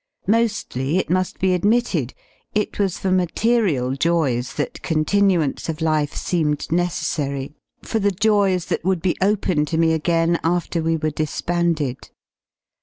Mo^ly, 0.27 0.97
it 0.97 1.09
mu^ 1.09 1.37
be 1.39 1.53
admitted, 1.53 2.15
it 2.55 2.79
was 2.79 2.97
for 2.97 3.11
material 3.11 3.91
joys 3.93 4.53
that 4.55 4.81
continuance 4.81 5.69
of 5.69 5.79
life 5.79 6.15
seemed 6.15 6.57
neces 6.69 7.03
sary, 7.03 7.53
for 7.83 7.99
the 7.99 8.09
joys 8.09 8.65
that 8.65 8.83
would 8.83 9.03
be 9.03 9.15
open 9.21 9.63
to 9.65 9.77
me 9.77 9.93
again 9.93 10.39
after 10.43 10.81
we— 10.81 10.95
were 10.97 11.11
disbanded. 11.11 12.09